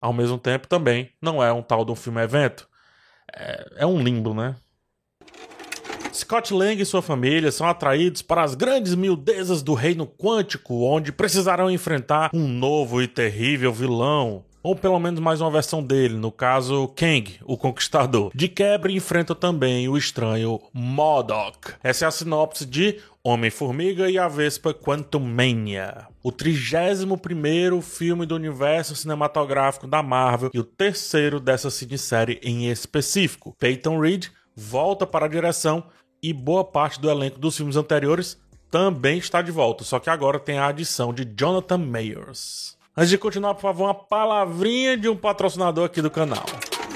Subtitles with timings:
[0.00, 2.68] ao mesmo tempo também não é um tal de um filme evento.
[3.34, 4.56] É, é um limbo, né?
[6.12, 11.12] Scott Lang e sua família são atraídos para as grandes miudezas do reino quântico, onde
[11.12, 14.44] precisarão enfrentar um novo e terrível vilão.
[14.68, 18.30] Ou pelo menos mais uma versão dele, no caso Kang, o Conquistador.
[18.34, 21.72] De quebra enfrenta também o estranho MODOK.
[21.82, 26.06] Essa é a sinopse de Homem-Formiga e a Vespa Quantumania.
[26.22, 33.56] O 31 filme do universo cinematográfico da Marvel e o terceiro dessa cinesérie em específico.
[33.58, 35.82] Peyton Reed volta para a direção
[36.22, 38.38] e boa parte do elenco dos filmes anteriores
[38.70, 42.76] também está de volta, só que agora tem a adição de Jonathan Mayers.
[42.98, 46.44] Antes de continuar, por favor, uma palavrinha de um patrocinador aqui do canal.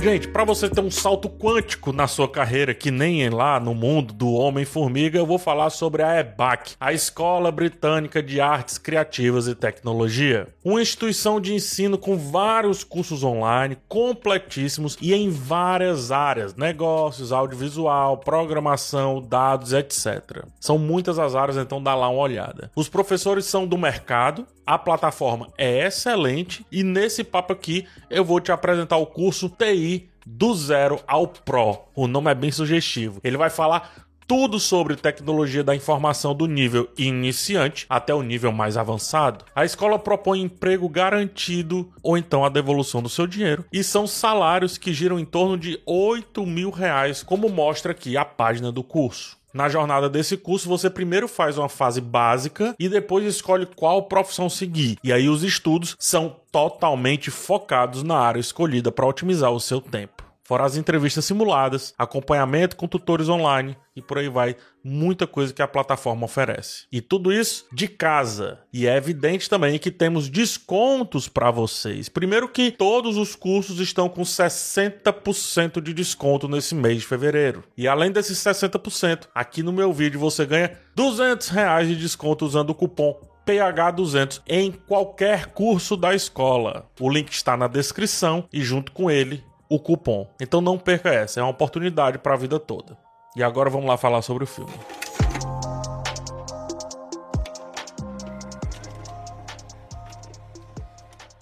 [0.00, 4.14] Gente, para você ter um salto quântico na sua carreira, que nem lá no mundo
[4.14, 9.56] do Homem-Formiga, eu vou falar sobre a EBAC, a Escola Britânica de Artes Criativas e
[9.56, 10.46] Tecnologia.
[10.64, 18.18] Uma instituição de ensino com vários cursos online, completíssimos e em várias áreas: negócios, audiovisual,
[18.18, 20.44] programação, dados, etc.
[20.60, 22.70] São muitas as áreas, então dá lá uma olhada.
[22.76, 28.38] Os professores são do mercado, a plataforma é excelente e nesse papo aqui eu vou
[28.38, 29.87] te apresentar o curso TI
[30.26, 31.78] do zero ao Pro.
[31.94, 33.20] O nome é bem sugestivo.
[33.24, 38.76] Ele vai falar tudo sobre tecnologia da informação do nível iniciante até o nível mais
[38.76, 39.46] avançado.
[39.56, 44.76] A escola propõe emprego garantido ou então a devolução do seu dinheiro e são salários
[44.76, 49.37] que giram em torno de 8 mil reais, como mostra aqui a página do curso.
[49.52, 54.48] Na jornada desse curso, você primeiro faz uma fase básica e depois escolhe qual profissão
[54.50, 54.98] seguir.
[55.02, 60.27] E aí os estudos são totalmente focados na área escolhida para otimizar o seu tempo.
[60.48, 65.60] Fora as entrevistas simuladas, acompanhamento com tutores online e por aí vai, muita coisa que
[65.60, 66.86] a plataforma oferece.
[66.90, 68.58] E tudo isso de casa.
[68.72, 72.08] E é evidente também que temos descontos para vocês.
[72.08, 77.62] Primeiro que todos os cursos estão com 60% de desconto nesse mês de fevereiro.
[77.76, 82.70] E além desses 60%, aqui no meu vídeo você ganha 200 reais de desconto usando
[82.70, 86.90] o cupom PH200 em qualquer curso da escola.
[86.98, 90.26] O link está na descrição e junto com ele o cupom.
[90.40, 92.96] Então não perca essa, é uma oportunidade para a vida toda.
[93.36, 94.72] E agora vamos lá falar sobre o filme.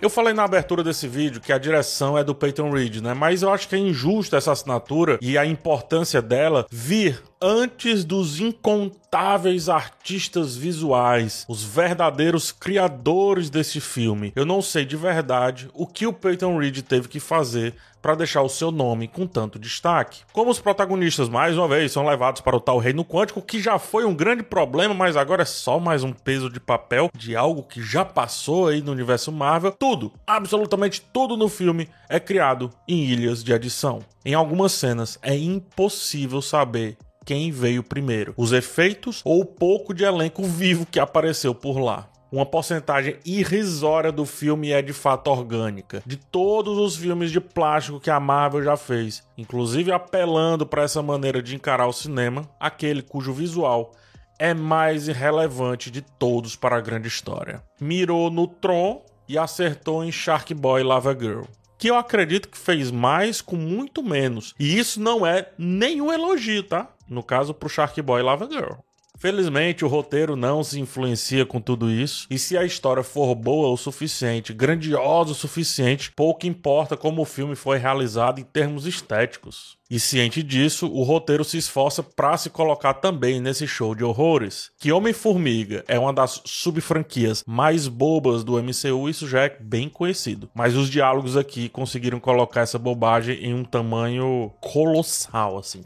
[0.00, 3.12] Eu falei na abertura desse vídeo que a direção é do Peyton Reed, né?
[3.12, 8.38] Mas eu acho que é injusto essa assinatura e a importância dela vir antes dos
[8.38, 14.30] incontáveis artistas visuais, os verdadeiros criadores desse filme.
[14.36, 18.42] Eu não sei de verdade o que o Peyton Reed teve que fazer para deixar
[18.42, 20.22] o seu nome com tanto destaque.
[20.32, 23.78] Como os protagonistas, mais uma vez, são levados para o tal reino quântico, que já
[23.78, 27.62] foi um grande problema, mas agora é só mais um peso de papel de algo
[27.62, 29.72] que já passou aí no universo Marvel.
[29.72, 34.00] Tudo, absolutamente tudo no filme é criado em ilhas de adição.
[34.24, 36.96] Em algumas cenas é impossível saber
[37.30, 42.08] quem veio primeiro, os efeitos ou o pouco de elenco vivo que apareceu por lá.
[42.32, 46.02] Uma porcentagem irrisória do filme é de fato orgânica.
[46.04, 51.00] De todos os filmes de plástico que a Marvel já fez, inclusive apelando para essa
[51.04, 53.92] maneira de encarar o cinema, aquele cujo visual
[54.36, 57.62] é mais irrelevante de todos para a grande história.
[57.80, 61.44] Mirou no Tron e acertou em Shark Boy Lava Girl.
[61.78, 64.52] Que eu acredito que fez mais com muito menos.
[64.58, 66.88] E isso não é nenhum elogio, tá?
[67.10, 68.74] No caso, pro Shark Boy Lava Girl.
[69.20, 73.68] Felizmente, o roteiro não se influencia com tudo isso, e se a história for boa
[73.68, 79.76] o suficiente, grandiosa o suficiente, pouco importa como o filme foi realizado em termos estéticos.
[79.90, 84.70] E ciente disso, o roteiro se esforça para se colocar também nesse show de horrores.
[84.78, 90.48] Que Homem-Formiga é uma das subfranquias mais bobas do MCU, isso já é bem conhecido.
[90.54, 95.82] Mas os diálogos aqui conseguiram colocar essa bobagem em um tamanho colossal, assim,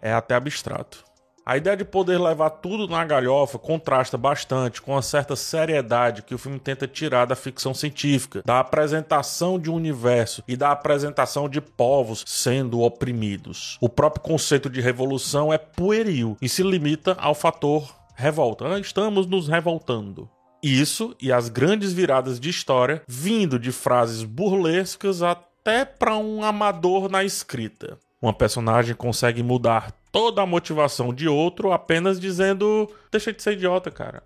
[0.00, 1.08] é até abstrato.
[1.48, 6.34] A ideia de poder levar tudo na galhofa contrasta bastante com a certa seriedade que
[6.34, 11.48] o filme tenta tirar da ficção científica, da apresentação de um universo e da apresentação
[11.48, 13.78] de povos sendo oprimidos.
[13.80, 18.78] O próprio conceito de revolução é pueril e se limita ao fator revolta.
[18.78, 20.28] Estamos nos revoltando.
[20.62, 27.08] Isso e as grandes viradas de história vindo de frases burlescas até para um amador
[27.08, 27.98] na escrita.
[28.20, 33.90] Uma personagem consegue mudar toda a motivação de outro apenas dizendo: deixa de ser idiota,
[33.90, 34.22] cara.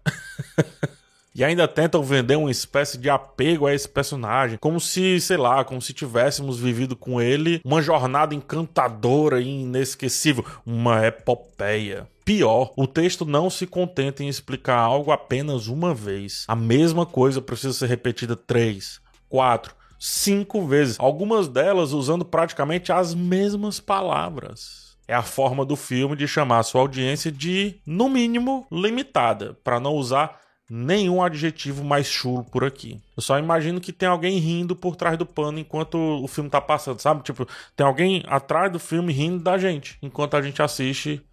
[1.35, 5.63] e ainda tentam vender uma espécie de apego a esse personagem, como se, sei lá,
[5.65, 12.07] como se tivéssemos vivido com ele uma jornada encantadora e inesquecível, uma epopeia.
[12.25, 16.45] Pior, o texto não se contenta em explicar algo apenas uma vez.
[16.47, 19.75] A mesma coisa precisa ser repetida três, quatro,
[20.05, 24.97] cinco vezes, algumas delas usando praticamente as mesmas palavras.
[25.07, 29.95] É a forma do filme de chamar sua audiência de, no mínimo, limitada, para não
[29.95, 33.01] usar nenhum adjetivo mais chulo por aqui.
[33.17, 36.61] Eu só imagino que tem alguém rindo por trás do pano enquanto o filme tá
[36.61, 37.23] passando, sabe?
[37.23, 37.47] Tipo,
[37.77, 41.25] tem alguém atrás do filme rindo da gente, enquanto a gente assiste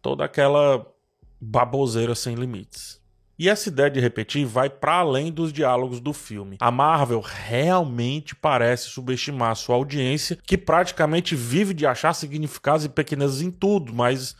[0.00, 0.86] toda aquela
[1.38, 2.99] baboseira sem limites.
[3.40, 6.58] E essa ideia de repetir vai para além dos diálogos do filme.
[6.60, 13.40] A Marvel realmente parece subestimar sua audiência, que praticamente vive de achar significados e pequenezas
[13.40, 14.36] em tudo, mas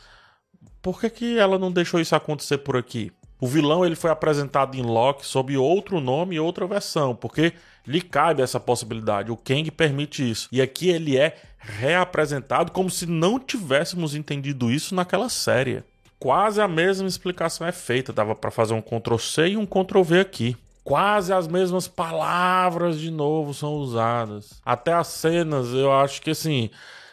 [0.82, 3.10] por que, que ela não deixou isso acontecer por aqui?
[3.40, 7.54] O vilão ele foi apresentado em Loki sob outro nome e outra versão, porque
[7.86, 9.32] lhe cabe essa possibilidade.
[9.32, 10.46] O Kang permite isso.
[10.52, 15.82] E aqui ele é reapresentado como se não tivéssemos entendido isso naquela série.
[16.20, 20.02] Quase a mesma explicação é feita, dava para fazer um Ctrl C e um Ctrl
[20.02, 20.54] V aqui.
[20.84, 24.60] Quase as mesmas palavras de novo são usadas.
[24.62, 26.68] Até as cenas, eu acho que assim,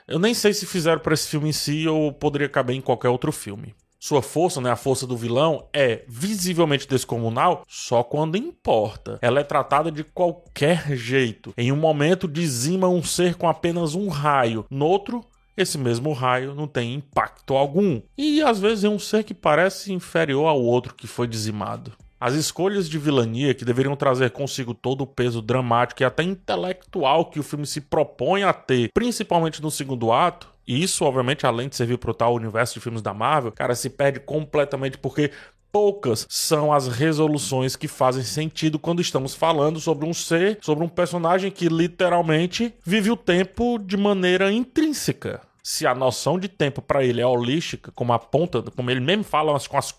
[0.09, 3.07] eu nem sei se fizeram para esse filme em si ou poderia caber em qualquer
[3.07, 3.73] outro filme.
[3.97, 9.19] Sua força, né, a força do vilão, é visivelmente descomunal só quando importa.
[9.21, 11.53] Ela é tratada de qualquer jeito.
[11.57, 15.23] Em um momento dizima um ser com apenas um raio, no outro
[15.57, 18.01] esse mesmo raio não tem impacto algum.
[18.17, 21.91] E às vezes é um ser que parece inferior ao outro que foi dizimado.
[22.19, 27.25] As escolhas de vilania que deveriam trazer consigo todo o peso dramático e até intelectual
[27.25, 31.69] que o filme se propõe a ter, principalmente no segundo ato, e isso, obviamente, além
[31.69, 35.31] de servir para o tal universo de filmes da Marvel, cara, se perde completamente porque
[35.71, 40.89] poucas são as resoluções que fazem sentido quando estamos falando sobre um ser, sobre um
[40.89, 45.41] personagem que literalmente vive o tempo de maneira intrínseca.
[45.63, 49.59] Se a noção de tempo para ele é holística, como aponta, como ele mesmo fala
[49.67, 49.93] com as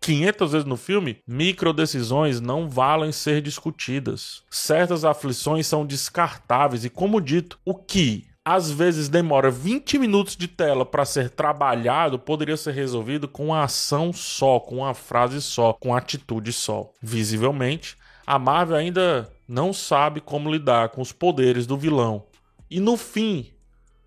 [0.00, 4.42] 500 vezes no filme, micro decisões não valem ser discutidas.
[4.50, 10.48] Certas aflições são descartáveis e, como dito, o que às vezes demora 20 minutos de
[10.48, 15.74] tela para ser trabalhado, poderia ser resolvido com uma ação só, com uma frase só,
[15.74, 16.90] com atitude só.
[17.02, 17.94] Visivelmente,
[18.26, 22.24] a Marvel ainda não sabe como lidar com os poderes do vilão.
[22.70, 23.50] E no fim,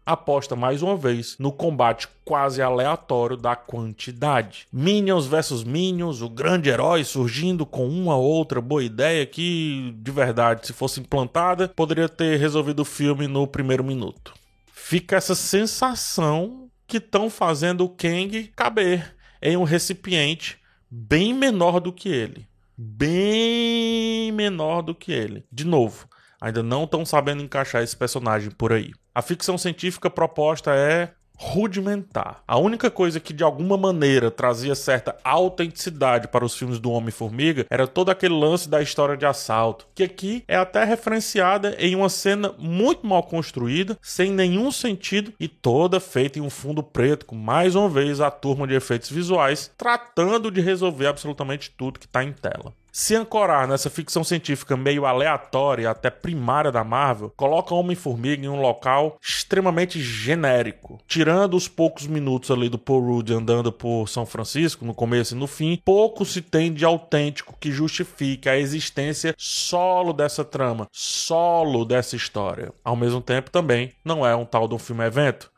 [0.05, 4.67] aposta mais uma vez no combate quase aleatório da quantidade.
[4.71, 10.67] Minions versus Minions, o grande herói surgindo com uma outra boa ideia que, de verdade,
[10.67, 14.33] se fosse implantada, poderia ter resolvido o filme no primeiro minuto.
[14.73, 20.59] Fica essa sensação que estão fazendo o Kang caber em um recipiente
[20.89, 22.45] bem menor do que ele.
[22.77, 25.45] Bem menor do que ele.
[25.51, 26.07] De novo,
[26.41, 28.91] ainda não estão sabendo encaixar esse personagem por aí.
[29.13, 31.11] A ficção científica proposta é
[31.41, 32.43] rudimentar.
[32.47, 37.65] A única coisa que de alguma maneira trazia certa autenticidade para os filmes do Homem-Formiga
[37.69, 42.09] era todo aquele lance da história de assalto, que aqui é até referenciada em uma
[42.09, 47.35] cena muito mal construída, sem nenhum sentido e toda feita em um fundo preto, com
[47.35, 52.23] mais uma vez a turma de efeitos visuais tratando de resolver absolutamente tudo que está
[52.23, 52.71] em tela.
[52.93, 58.59] Se ancorar nessa ficção científica meio aleatória, até primária da Marvel, coloca Homem-Formiga em um
[58.59, 60.99] local extremamente genérico.
[61.07, 65.37] Tirando os poucos minutos ali do Paul Rudd andando por São Francisco, no começo e
[65.37, 71.85] no fim, pouco se tem de autêntico que justifique a existência solo dessa trama, solo
[71.85, 72.73] dessa história.
[72.83, 75.49] Ao mesmo tempo, também não é um tal de um filme-evento.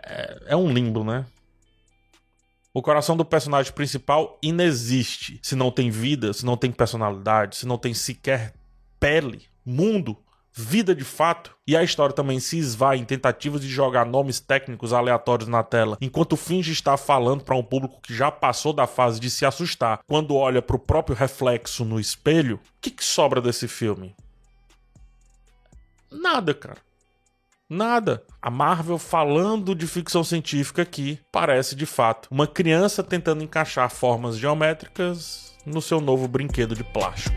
[0.00, 1.26] É, é um limbo, né?
[2.78, 7.66] O coração do personagem principal inexiste se não tem vida, se não tem personalidade, se
[7.66, 8.54] não tem sequer
[9.00, 10.16] pele, mundo,
[10.52, 11.56] vida de fato.
[11.66, 15.98] E a história também se esvai em tentativas de jogar nomes técnicos aleatórios na tela,
[16.00, 19.98] enquanto finge estar falando para um público que já passou da fase de se assustar
[20.06, 22.60] quando olha para o próprio reflexo no espelho.
[22.62, 24.14] O que, que sobra desse filme?
[26.12, 26.87] Nada, cara.
[27.68, 28.22] Nada.
[28.40, 34.38] A Marvel falando de ficção científica aqui parece de fato uma criança tentando encaixar formas
[34.38, 37.36] geométricas no seu novo brinquedo de plástico.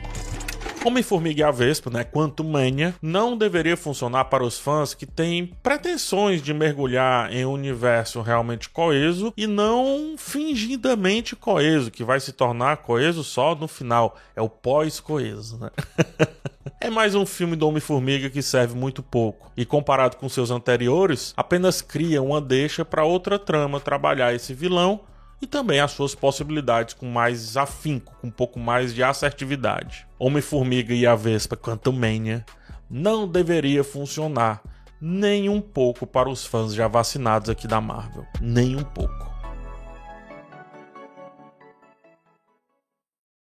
[0.83, 5.45] Homem-Formiga e a Vespa, né, quanto Mania, não deveria funcionar para os fãs que têm
[5.61, 12.31] pretensões de mergulhar em um universo realmente coeso e não fingidamente coeso, que vai se
[12.31, 14.17] tornar coeso só no final.
[14.35, 15.69] É o pós-coeso, né?
[16.81, 19.51] é mais um filme do Homem-Formiga que serve muito pouco.
[19.55, 25.01] E comparado com seus anteriores, apenas cria uma deixa para outra trama trabalhar esse vilão
[25.39, 30.07] e também as suas possibilidades com mais afinco, com um pouco mais de assertividade.
[30.17, 32.43] Homem-Formiga e a Vespa Quantumania
[32.89, 34.61] não deveria funcionar
[34.99, 38.25] nem um pouco para os fãs já vacinados aqui da Marvel.
[38.41, 39.30] Nem um pouco.